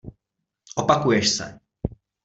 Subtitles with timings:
[0.75, 1.59] Opakuješ se.